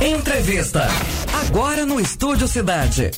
[0.00, 0.88] Entrevista.
[1.46, 3.10] Agora no Estúdio Cidade.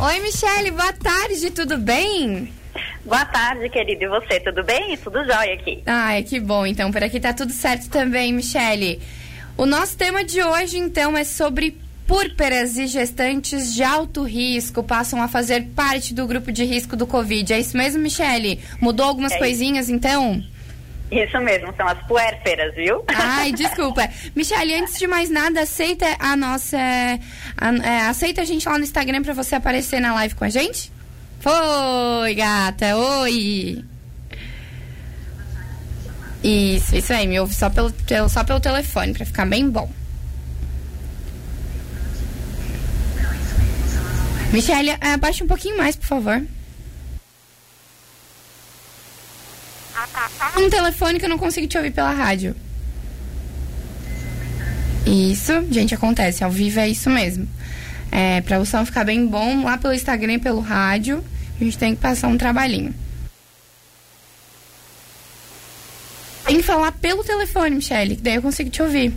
[0.00, 2.52] Oi, Michele, boa tarde, tudo bem?
[3.04, 4.02] Boa tarde, querido.
[4.02, 4.96] E você, tudo bem?
[4.96, 5.84] Tudo jóia aqui.
[5.86, 6.66] Ai, que bom.
[6.66, 9.00] Então, por aqui tá tudo certo também, Michele.
[9.56, 11.78] O nosso tema de hoje, então, é sobre
[12.08, 17.06] púrperas e gestantes de alto risco passam a fazer parte do grupo de risco do
[17.06, 17.52] Covid.
[17.52, 18.60] É isso mesmo, Michele?
[18.80, 20.42] Mudou algumas é coisinhas, então?
[21.10, 23.04] Isso mesmo, são as puérperas, viu?
[23.08, 24.08] Ai, desculpa.
[24.34, 26.76] Michele, antes de mais nada, aceita a nossa.
[26.76, 30.48] A, é, aceita a gente lá no Instagram para você aparecer na live com a
[30.48, 30.90] gente?
[31.40, 33.84] Foi, gata, oi!
[36.42, 37.92] Isso, isso aí, me ouve só pelo,
[38.28, 39.90] só pelo telefone, para ficar bem bom.
[44.52, 46.42] Michele, abaixa um pouquinho mais, por favor.
[50.56, 52.54] Um telefone que eu não consigo te ouvir pela rádio.
[55.06, 56.42] Isso, gente, acontece.
[56.42, 57.48] Ao vivo é isso mesmo.
[58.10, 61.24] É, pra o som ficar bem bom, lá pelo Instagram e pelo rádio,
[61.60, 62.94] a gente tem que passar um trabalhinho.
[66.46, 69.12] Tem que falar pelo telefone, Michelle, que daí eu consigo te ouvir.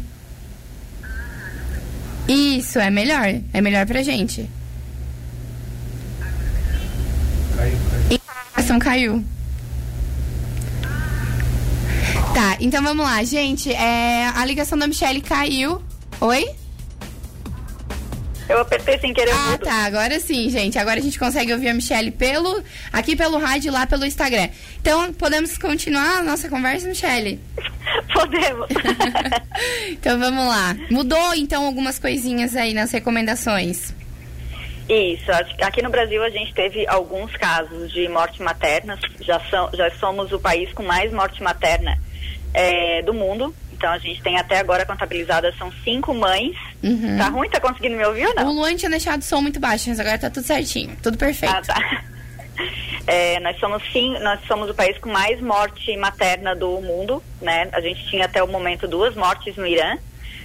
[2.27, 3.41] Isso, é melhor.
[3.53, 4.49] É melhor pra gente.
[7.55, 8.79] Caiu, caiu.
[8.79, 9.25] Caiu.
[12.33, 13.71] Tá, então vamos lá, gente.
[13.73, 15.81] É, a ligação da Michelle caiu.
[16.21, 16.45] Oi?
[18.49, 19.31] Eu apertei sem querer.
[19.31, 19.85] Ah, tá.
[19.85, 20.77] Agora sim, gente.
[20.79, 24.49] Agora a gente consegue ouvir a Michelle pelo, aqui pelo rádio e lá pelo Instagram.
[24.81, 27.39] Então, podemos continuar a nossa conversa, Michelle?
[28.11, 28.67] Podemos.
[29.89, 30.75] então, vamos lá.
[30.89, 33.93] Mudou, então, algumas coisinhas aí nas recomendações.
[34.89, 35.31] Isso.
[35.61, 38.97] Aqui no Brasil a gente teve alguns casos de morte materna.
[39.21, 41.95] Já, são, já somos o país com mais morte materna
[42.53, 43.53] é, do mundo.
[43.71, 46.55] Então a gente tem até agora contabilizadas são cinco mães.
[46.83, 47.17] Uhum.
[47.17, 47.49] Tá ruim?
[47.49, 48.47] Tá conseguindo me ouvir ou não?
[48.47, 50.97] O Luan tinha deixado o som muito baixo, mas agora tá tudo certinho.
[51.01, 51.53] Tudo perfeito.
[51.55, 52.03] Ah, tá.
[53.07, 57.67] É, nós somos sim, nós somos o país com mais morte materna do mundo, né?
[57.71, 59.97] A gente tinha até o momento duas mortes no Irã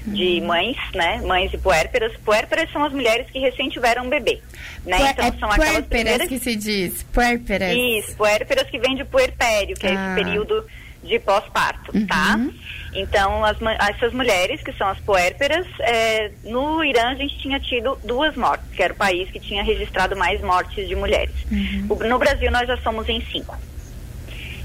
[0.07, 0.47] de uhum.
[0.47, 1.21] mães, né?
[1.23, 2.17] Mães e puérperas.
[2.25, 4.41] Puérperas são as mulheres que recém tiveram um bebê,
[4.87, 4.97] né?
[4.97, 7.75] Puer, então é são aquelas primeiras que se diz, puérperas.
[7.77, 9.91] Isso, puérperas que vem de puerpério, que ah.
[9.91, 10.15] é esse ah.
[10.15, 10.65] período
[11.05, 12.37] de pós-parto, tá?
[12.37, 12.49] uhum.
[12.49, 12.55] tá?
[12.95, 13.57] Então, as,
[13.91, 18.67] essas mulheres, que são as puérperas, é, no Irã a gente tinha tido duas mortes,
[18.75, 21.35] que era o país que tinha registrado mais mortes de mulheres.
[21.51, 21.87] Uhum.
[21.91, 23.57] O, no Brasil, nós já somos em cinco.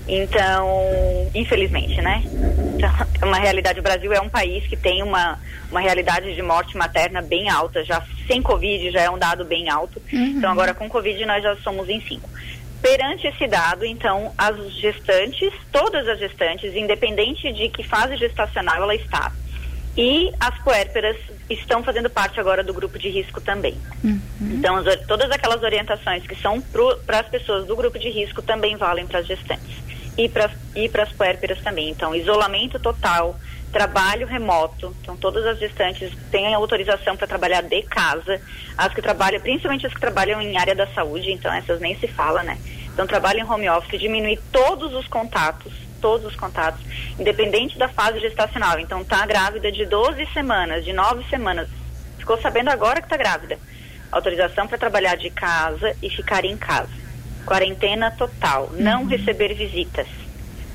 [0.07, 2.23] Então, infelizmente, né?
[2.75, 2.89] Então,
[3.21, 5.39] é uma realidade, o Brasil é um país que tem uma,
[5.69, 9.69] uma realidade de morte materna bem alta, já sem Covid já é um dado bem
[9.69, 10.01] alto.
[10.11, 10.33] Uhum.
[10.37, 12.27] Então, agora com Covid nós já somos em cinco.
[12.81, 18.95] Perante esse dado, então, as gestantes, todas as gestantes, independente de que fase gestacional ela
[18.95, 19.31] está,
[19.97, 21.17] e as puérperas
[21.49, 23.77] estão fazendo parte agora do grupo de risco também.
[24.03, 24.21] Uhum.
[24.41, 26.61] Então, as, todas aquelas orientações que são
[27.05, 29.88] para as pessoas do grupo de risco também valem para as gestantes
[30.19, 31.89] e para e as puérperas também.
[31.89, 33.39] Então, isolamento total,
[33.71, 34.93] trabalho remoto.
[35.01, 38.41] Então, todas as gestantes têm autorização para trabalhar de casa.
[38.77, 42.07] As que trabalham, principalmente as que trabalham em área da saúde, então essas nem se
[42.07, 42.57] fala, né?
[42.93, 45.71] Então, trabalho em home office, diminuir todos os contatos,
[46.01, 46.81] todos os contatos,
[47.17, 48.77] independente da fase gestacional.
[48.77, 51.69] Então, tá grávida de 12 semanas, de 9 semanas.
[52.17, 53.57] Ficou sabendo agora que está grávida.
[54.11, 57.08] Autorização para trabalhar de casa e ficar em casa.
[57.45, 58.69] Quarentena total.
[58.71, 58.81] Uhum.
[58.81, 60.07] Não receber visitas.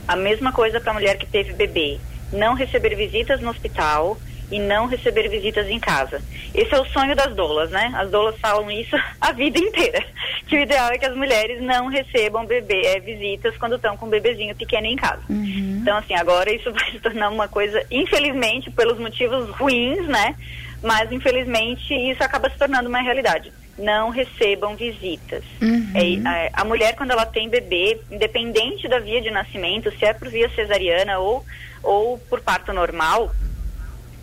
[0.06, 1.98] A mesma coisa para a mulher que teve bebê
[2.34, 4.18] não receber visitas no hospital
[4.50, 6.20] e não receber visitas em casa.
[6.54, 7.92] Esse é o sonho das doulas, né?
[7.96, 10.04] As doulas falam isso a vida inteira.
[10.46, 14.06] Que o ideal é que as mulheres não recebam bebê, é, visitas quando estão com
[14.06, 15.22] um bebezinho pequeno em casa.
[15.30, 15.78] Uhum.
[15.80, 20.36] Então, assim, agora isso vai se tornar uma coisa, infelizmente, pelos motivos ruins, né?
[20.82, 23.50] Mas, infelizmente, isso acaba se tornando uma realidade.
[23.76, 25.42] Não recebam visitas.
[25.60, 25.92] Uhum.
[25.94, 30.12] É, a, a mulher, quando ela tem bebê, independente da via de nascimento, se é
[30.12, 31.44] por via cesariana ou
[31.82, 33.30] ou por parto normal,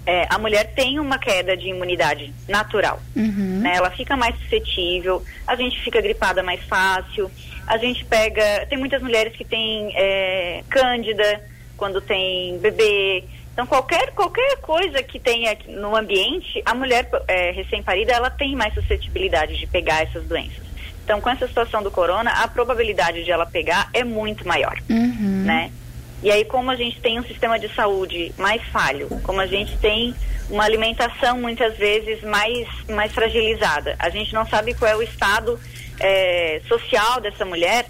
[0.06, 3.00] é, a mulher tem uma queda de imunidade natural.
[3.16, 3.60] Uhum.
[3.62, 3.76] Né?
[3.76, 7.30] Ela fica mais suscetível, a gente fica gripada mais fácil,
[7.68, 8.66] a gente pega.
[8.68, 11.42] Tem muitas mulheres que têm é, cândida
[11.78, 13.24] quando tem bebê.
[13.62, 18.74] Então, qualquer, qualquer coisa que tenha no ambiente, a mulher é, recém-parida, ela tem mais
[18.74, 20.64] suscetibilidade de pegar essas doenças.
[21.04, 25.44] Então, com essa situação do corona, a probabilidade de ela pegar é muito maior, uhum.
[25.46, 25.72] né?
[26.24, 29.78] E aí, como a gente tem um sistema de saúde mais falho, como a gente
[29.78, 30.16] tem
[30.50, 35.60] uma alimentação muitas vezes mais, mais fragilizada, a gente não sabe qual é o estado
[36.00, 37.86] é, social dessa mulher,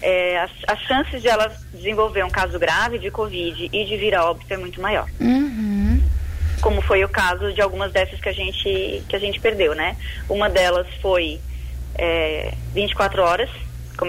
[0.00, 4.14] é, as, as, chances de ela desenvolver um caso grave de Covid e de vir
[4.14, 5.08] a óbito é muito maior.
[5.20, 6.00] Uhum.
[6.60, 9.96] Como foi o caso de algumas dessas que a gente, que a gente perdeu, né?
[10.28, 11.40] Uma delas foi
[11.94, 13.50] é, 24 horas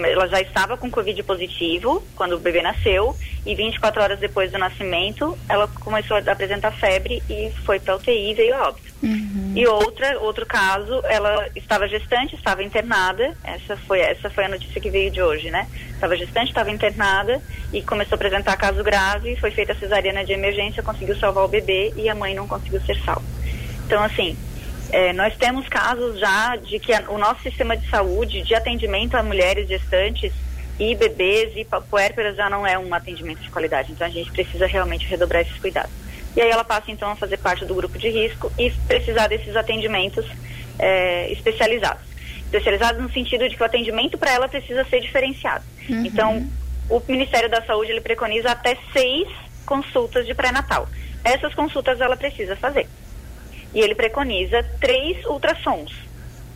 [0.04, 4.58] ela já estava com Covid positivo quando o bebê nasceu e 24 horas depois do
[4.58, 8.90] nascimento ela começou a apresentar febre e foi para UTI e veio a óbito.
[9.02, 9.52] Uhum.
[9.56, 14.80] E outra, outro caso, ela estava gestante, estava internada, essa foi, essa foi a notícia
[14.80, 15.66] que veio de hoje, né?
[15.90, 17.40] Estava gestante, estava internada
[17.72, 21.48] e começou a apresentar caso grave, foi feita a cesariana de emergência, conseguiu salvar o
[21.48, 23.24] bebê e a mãe não conseguiu ser salva.
[23.86, 24.36] Então, assim,
[24.92, 29.16] é, nós temos casos já de que a, o nosso sistema de saúde, de atendimento
[29.16, 30.32] a mulheres gestantes
[30.78, 33.92] e bebês e puérperas já não é um atendimento de qualidade.
[33.92, 35.92] Então a gente precisa realmente redobrar esses cuidados.
[36.34, 39.54] E aí ela passa então a fazer parte do grupo de risco e precisar desses
[39.56, 40.26] atendimentos
[40.78, 42.02] é, especializados.
[42.44, 45.64] Especializados no sentido de que o atendimento para ela precisa ser diferenciado.
[45.88, 46.04] Uhum.
[46.04, 46.48] Então,
[46.88, 49.28] o Ministério da Saúde ele preconiza até seis
[49.64, 50.88] consultas de pré-natal.
[51.22, 52.88] Essas consultas ela precisa fazer
[53.74, 55.92] e ele preconiza três ultrassons,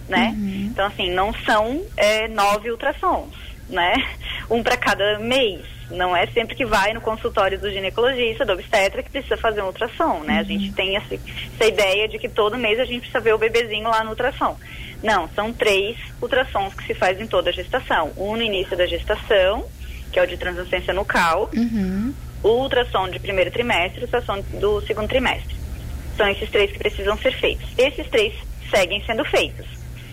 [0.09, 0.35] né?
[0.37, 0.69] Uhum.
[0.71, 3.35] Então, assim, não são é, nove ultrassons,
[3.69, 3.95] né?
[4.51, 5.63] Um para cada mês.
[5.91, 9.67] Não é sempre que vai no consultório do ginecologista, do obstetra, que precisa fazer um
[9.67, 10.35] ultrassom, né?
[10.35, 10.41] Uhum.
[10.41, 13.39] A gente tem essa, essa ideia de que todo mês a gente precisa ver o
[13.39, 14.57] bebezinho lá no ultrassom.
[15.03, 18.13] Não, são três ultrassons que se faz em toda a gestação.
[18.17, 19.67] Um no início da gestação,
[20.13, 22.13] que é o de translucência nucal, uhum.
[22.43, 25.64] o ultrassom de primeiro trimestre e o ultrassom do segundo trimestre.
[26.17, 27.67] São esses três que precisam ser feitos.
[27.77, 28.35] Esses três
[28.71, 29.67] seguem sendo feitos.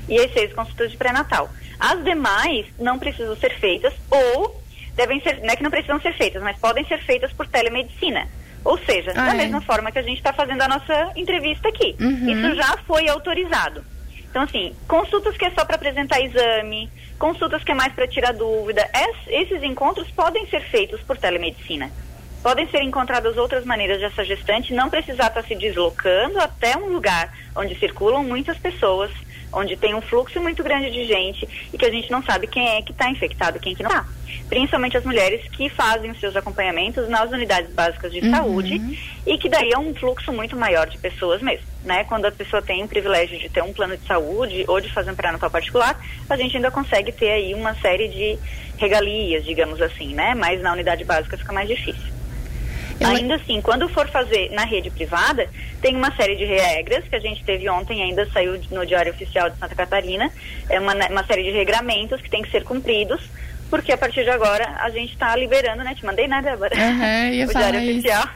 [0.09, 1.49] E as seis consultas de pré-natal.
[1.79, 4.61] As demais não precisam ser feitas ou
[4.95, 8.27] devem ser, não é que não precisam ser feitas, mas podem ser feitas por telemedicina.
[8.63, 9.37] Ou seja, ah, da é?
[9.37, 11.95] mesma forma que a gente está fazendo a nossa entrevista aqui.
[11.99, 12.29] Uhum.
[12.29, 13.83] Isso já foi autorizado.
[14.29, 18.33] Então, assim, consultas que é só para apresentar exame, consultas que é mais para tirar
[18.33, 21.91] dúvida, es, esses encontros podem ser feitos por telemedicina
[22.41, 26.87] podem ser encontradas outras maneiras de essa gestante não precisar estar se deslocando até um
[26.91, 29.11] lugar onde circulam muitas pessoas,
[29.53, 32.77] onde tem um fluxo muito grande de gente e que a gente não sabe quem
[32.77, 34.05] é que está infectado, quem que não está.
[34.47, 38.31] Principalmente as mulheres que fazem os seus acompanhamentos nas unidades básicas de Uhum.
[38.31, 38.97] saúde
[39.27, 42.03] e que daí é um fluxo muito maior de pessoas mesmo, né?
[42.05, 45.11] Quando a pessoa tem o privilégio de ter um plano de saúde ou de fazer
[45.11, 45.99] um pré-natal particular,
[46.29, 48.39] a gente ainda consegue ter aí uma série de
[48.77, 50.33] regalias, digamos assim, né?
[50.33, 52.20] Mas na unidade básica fica mais difícil.
[53.01, 55.49] Ela- Ainda assim, quando for fazer na rede privada,
[55.81, 59.49] tem uma série de regras que a gente teve ontem, ainda saiu no Diário Oficial
[59.49, 60.31] de Santa Catarina,
[60.69, 63.21] é uma, uma série de regramentos que tem que ser cumpridos,
[63.69, 65.95] porque a partir de agora a gente está liberando, né?
[65.95, 66.75] Te mandei, né, Débora?
[66.75, 67.99] Ia o Diário isso.
[67.99, 68.27] Oficial.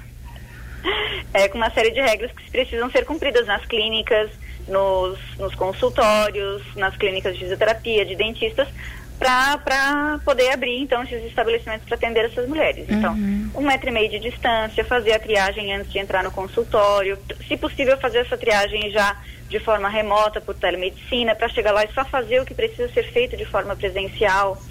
[1.34, 4.30] É, com uma série de regras que precisam ser cumpridas nas clínicas,
[4.68, 8.68] nos, nos consultórios, nas clínicas de fisioterapia, de dentistas,
[9.18, 12.86] para poder abrir, então, esses estabelecimentos para atender essas mulheres.
[12.90, 13.50] Então, Uhum.
[13.56, 17.18] um metro e meio de distância, fazer a triagem antes de entrar no consultório,
[17.48, 19.16] se possível fazer essa triagem já
[19.50, 23.04] de forma remota por telemedicina, para chegar lá e só fazer o que precisa ser
[23.12, 24.62] feito de forma presencial.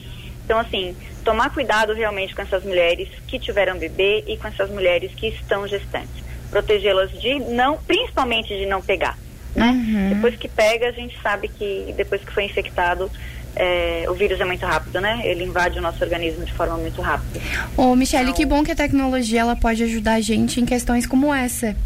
[0.45, 0.95] Então, assim,
[1.25, 5.67] tomar cuidado realmente com essas mulheres que tiveram bebê e com essas mulheres que estão
[5.67, 6.23] gestantes.
[6.51, 9.17] Protegê-las de não, principalmente de não pegar.
[9.55, 9.71] Né?
[9.71, 10.09] Uhum.
[10.11, 13.11] Depois que pega, a gente sabe que depois que foi infectado,
[13.57, 15.21] é, o vírus é muito rápido, né?
[15.25, 17.41] Ele invade o nosso organismo de forma muito rápida.
[17.77, 21.33] Ô, Michele, que bom que a tecnologia ela pode ajudar a gente em questões como
[21.35, 21.77] essa.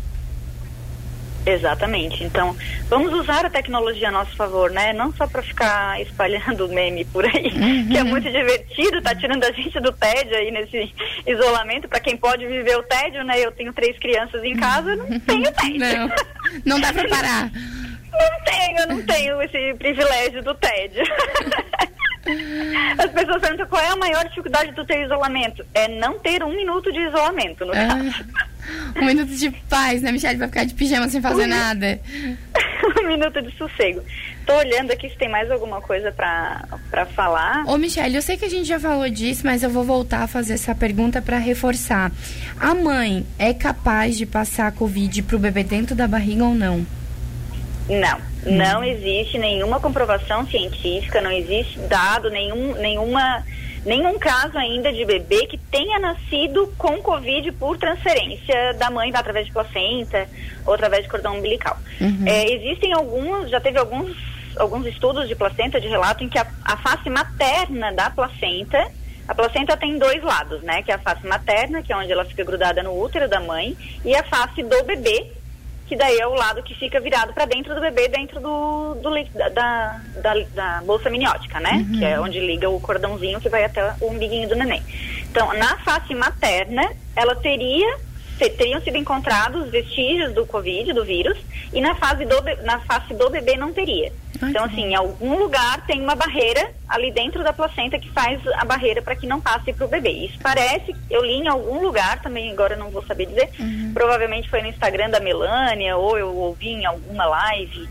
[1.47, 2.23] Exatamente.
[2.25, 2.55] Então,
[2.91, 4.93] vamos usar a tecnologia a nosso favor, né?
[4.93, 7.89] Não só para ficar espalhando meme por aí, Uhum.
[7.89, 10.93] que é muito divertido, tá tirando a gente do tédio aí nesse
[11.27, 11.89] isolamento.
[11.89, 13.39] Para quem pode viver o tédio, né?
[13.41, 15.79] Eu tenho três crianças em casa, não tenho tédio.
[15.81, 16.11] Não,
[16.67, 17.51] não dá pra parar.
[18.19, 21.03] Não tenho, eu não tenho esse privilégio do tédio.
[22.99, 25.65] As pessoas perguntam qual é a maior dificuldade do teu isolamento.
[25.73, 28.25] É não ter um minuto de isolamento, no caso.
[28.37, 30.37] Ah, um minuto de paz, né, Michele?
[30.37, 31.49] Pra ficar de pijama sem fazer Uhum.
[31.49, 31.99] nada.
[33.03, 34.03] um minuto de sossego.
[34.45, 37.65] Tô olhando aqui se tem mais alguma coisa pra pra falar.
[37.67, 40.27] Ô, Michele, eu sei que a gente já falou disso, mas eu vou voltar a
[40.27, 42.13] fazer essa pergunta pra reforçar.
[42.61, 46.87] A mãe é capaz de passar a Covid pro bebê dentro da barriga ou não?
[47.89, 53.45] Não, não existe nenhuma comprovação científica, não existe dado, nenhum, nenhuma,
[53.85, 59.47] nenhum caso ainda de bebê que tenha nascido com Covid por transferência da mãe através
[59.47, 60.29] de placenta
[60.67, 61.79] ou através de cordão umbilical.
[62.01, 62.25] Uhum.
[62.27, 64.15] É, existem alguns, já teve alguns,
[64.59, 68.87] alguns estudos de placenta de relato em que a, a face materna da placenta
[69.29, 70.83] a placenta tem dois lados, né?
[70.83, 73.77] Que é a face materna, que é onde ela fica grudada no útero da mãe,
[74.03, 75.31] e a face do bebê,
[75.89, 79.11] que daí é o lado que fica virado para dentro do bebê, dentro do, do
[79.35, 79.49] da,
[80.21, 81.87] da, da, bolsa miniótica, né?
[81.89, 81.99] Uhum.
[81.99, 84.83] Que é onde liga o cordãozinho que vai até o umbiguinho do neném.
[85.31, 87.97] Então, na face materna, ela teria
[88.39, 91.37] teriam sido encontrados vestígios do Covid, do vírus,
[91.73, 94.13] e na, fase do, na face do bebê não teria.
[94.41, 98.41] Ai, então, assim, em algum lugar tem uma barreira ali dentro da placenta que faz
[98.55, 100.11] a barreira para que não passe para o bebê.
[100.11, 103.93] Isso parece, eu li em algum lugar, também agora não vou saber dizer, uhum.
[103.93, 107.89] provavelmente foi no Instagram da Melânia, ou eu ouvi em alguma live,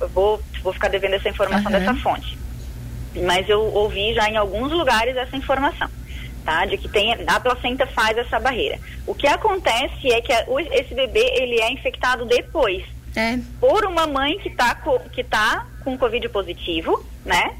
[0.00, 1.78] eu vou, vou ficar devendo essa informação uhum.
[1.78, 2.38] dessa fonte.
[3.26, 5.88] Mas eu ouvi já em alguns lugares essa informação
[6.44, 6.64] tá?
[6.66, 8.78] De que tem, a placenta faz essa barreira.
[9.06, 12.84] O que acontece é que a, o, esse bebê, ele é infectado depois.
[13.14, 13.38] É.
[13.60, 17.52] Por uma mãe que está com, que tá com Covid positivo, né?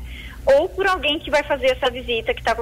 [0.45, 2.57] Ou por alguém que vai fazer essa visita que está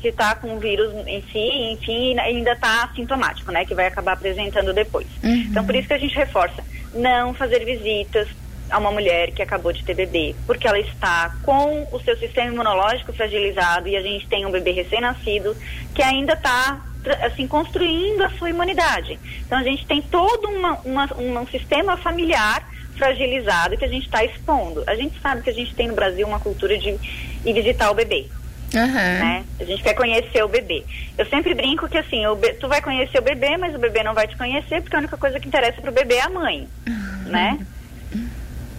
[0.00, 3.64] que tá com o vírus em si, enfim, ainda está assintomático, né?
[3.64, 5.06] Que vai acabar apresentando depois.
[5.22, 5.46] Uhum.
[5.50, 6.62] Então, por isso que a gente reforça,
[6.94, 8.28] não fazer visitas
[8.72, 12.52] a uma mulher que acabou de ter bebê, porque ela está com o seu sistema
[12.52, 15.54] imunológico fragilizado e a gente tem um bebê recém-nascido
[15.94, 16.80] que ainda está
[17.22, 19.18] assim construindo a sua imunidade.
[19.44, 24.24] Então a gente tem todo uma, uma, um sistema familiar fragilizado que a gente está
[24.24, 24.84] expondo.
[24.86, 26.96] A gente sabe que a gente tem no Brasil uma cultura de
[27.44, 28.26] ir visitar o bebê.
[28.74, 28.86] Uhum.
[28.86, 29.44] Né?
[29.60, 30.84] A gente quer conhecer o bebê.
[31.18, 32.54] Eu sempre brinco que assim, o be...
[32.54, 35.16] tu vai conhecer o bebê, mas o bebê não vai te conhecer, porque a única
[35.16, 37.30] coisa que interessa para o bebê é a mãe, uhum.
[37.30, 37.58] né?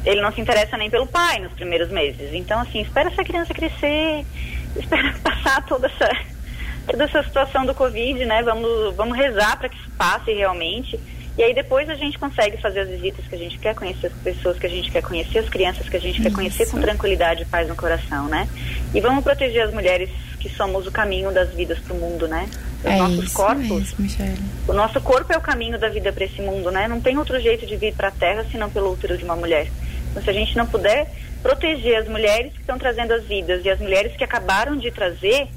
[0.05, 2.33] Ele não se interessa nem pelo pai nos primeiros meses.
[2.33, 4.25] Então, assim, espera essa criança crescer,
[4.75, 6.09] espera passar toda essa,
[6.87, 8.43] toda essa situação do Covid, né?
[8.43, 10.99] Vamos, vamos rezar para que isso passe realmente.
[11.35, 14.13] E aí depois a gente consegue fazer as visitas que a gente quer, conhecer as
[14.13, 16.23] pessoas que a gente quer conhecer, as crianças que a gente Isso.
[16.23, 18.47] quer conhecer com tranquilidade e paz no coração, né?
[18.93, 22.47] E vamos proteger as mulheres que somos o caminho das vidas para o mundo, né?
[22.79, 23.93] Os é nossos corpos.
[23.97, 26.87] Mesmo, o nosso corpo é o caminho da vida para esse mundo, né?
[26.87, 29.71] Não tem outro jeito de vir para a Terra senão pelo útero de uma mulher.
[30.13, 33.69] Então, se a gente não puder proteger as mulheres que estão trazendo as vidas e
[33.69, 35.47] as mulheres que acabaram de trazer,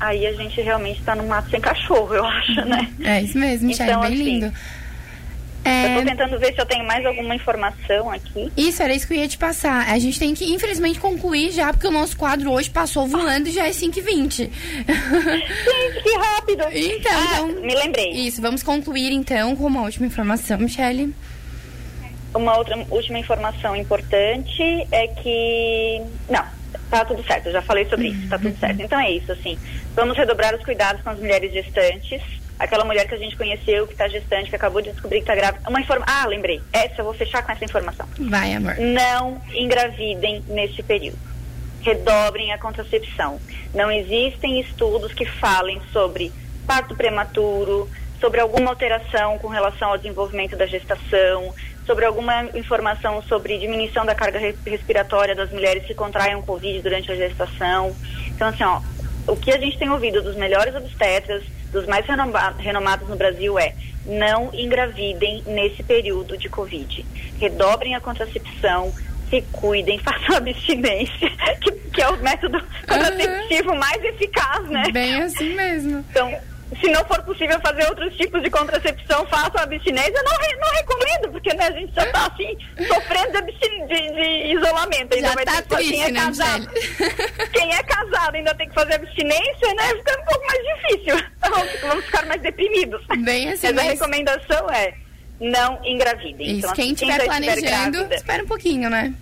[0.00, 2.90] aí a gente realmente está no mato sem cachorro, eu acho, né?
[3.04, 4.52] É isso mesmo, Michelle, então, bem assim, lindo.
[5.62, 5.94] É...
[5.94, 8.50] Eu tô tentando ver se eu tenho mais alguma informação aqui.
[8.56, 9.90] Isso, era isso que eu ia te passar.
[9.90, 13.52] A gente tem que, infelizmente, concluir já, porque o nosso quadro hoje passou voando e
[13.52, 14.30] já é 5h20.
[14.36, 16.64] Gente, que rápido!
[16.72, 18.10] Então, ah, então, me lembrei.
[18.10, 21.14] Isso, vamos concluir então com uma última informação, Michelle.
[22.34, 26.02] Uma outra última informação importante é que.
[26.28, 26.44] Não,
[26.90, 28.80] tá tudo certo, eu já falei sobre isso, tá tudo certo.
[28.80, 29.58] Então é isso, assim.
[29.94, 32.22] Vamos redobrar os cuidados com as mulheres gestantes.
[32.58, 35.34] Aquela mulher que a gente conheceu, que está gestante, que acabou de descobrir que está
[35.34, 35.66] grávida.
[35.66, 36.04] Uma informa...
[36.06, 36.60] Ah, lembrei.
[36.74, 38.06] Essa, eu vou fechar com essa informação.
[38.18, 38.76] Vai, amor.
[38.76, 41.18] Não engravidem neste período.
[41.80, 43.40] Redobrem a contracepção.
[43.74, 46.30] Não existem estudos que falem sobre
[46.66, 47.88] parto prematuro,
[48.20, 51.54] sobre alguma alteração com relação ao desenvolvimento da gestação,
[51.86, 57.16] sobre alguma informação sobre diminuição da carga respiratória das mulheres que contraem Covid durante a
[57.16, 57.94] gestação.
[58.28, 58.80] Então, assim, ó,
[59.26, 62.04] o que a gente tem ouvido dos melhores obstetras, dos mais
[62.58, 67.04] renomados no Brasil é não engravidem nesse período de Covid.
[67.38, 68.92] Redobrem a contracepção,
[69.28, 73.78] se cuidem, façam abstinência, que, que é o método contraceptivo uhum.
[73.78, 74.82] mais eficaz, né?
[74.92, 76.04] Bem assim mesmo.
[76.10, 76.34] Então,
[76.78, 80.14] se não for possível fazer outros tipos de contracepção, façam abstinência.
[80.14, 84.14] Eu não, re, não recomendo, porque né, a gente já está assim, sofrendo de, de,
[84.14, 85.14] de isolamento.
[85.14, 86.70] Ainda já vai tá ter triste, quem é né, casado.
[87.52, 89.88] Quem é casado ainda tem que fazer abstinência, né?
[89.88, 91.16] Fica um pouco mais difícil.
[91.40, 93.04] Vamos, vamos ficar mais deprimidos.
[93.24, 94.94] Bem assim, Mas a recomendação é
[95.40, 96.46] não engravidem.
[96.46, 99.12] Isso, então, quem estiver planejando, espera um pouquinho, né?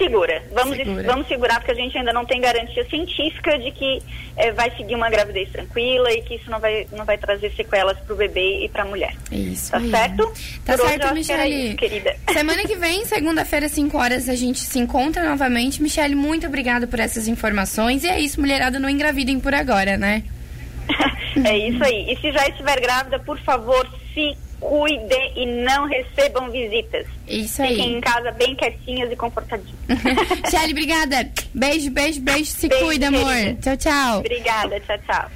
[0.00, 0.42] Segura.
[0.52, 1.02] Vamos, segura.
[1.02, 4.02] vamos segurar, porque a gente ainda não tem garantia científica de que
[4.36, 7.98] é, vai seguir uma gravidez tranquila e que isso não vai, não vai trazer sequelas
[7.98, 9.14] para o bebê e para a mulher.
[9.30, 9.70] Isso.
[9.70, 9.90] Tá aí.
[9.90, 10.32] certo?
[10.64, 11.74] Tá Por certo, Michele.
[11.74, 12.16] querida.
[12.32, 15.82] Semana que vem, segunda-feira, 5 horas, a gente se encontra novamente.
[15.82, 18.04] Michele, muito obrigada por essas informações.
[18.04, 20.22] E é isso, mulherada, não engravidem por agora, né?
[21.44, 22.12] é isso aí.
[22.12, 27.06] E se já estiver grávida, por favor, se cuidem e não recebam visitas.
[27.26, 27.76] Isso aí.
[27.76, 29.78] Fiquem em casa bem quietinhas e confortadinhas.
[30.50, 31.30] Shelly, obrigada.
[31.54, 32.50] Beijo, beijo, beijo.
[32.50, 33.56] Se beijo, cuida, amor.
[33.62, 34.18] Tchau, tchau.
[34.18, 35.30] Obrigada, tchau, tchau.